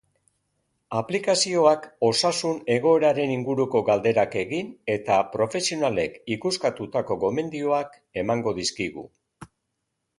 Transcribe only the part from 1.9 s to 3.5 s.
osasun egoreraren